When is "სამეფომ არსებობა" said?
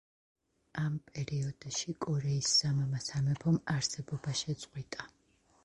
3.11-4.37